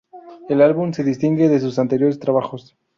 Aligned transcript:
El 0.49 0.63
álbum 0.63 0.93
se 0.93 1.03
distingue 1.03 1.47
de 1.47 1.59
sus 1.59 1.77
anteriores 1.77 2.17
trabajos. 2.17 2.75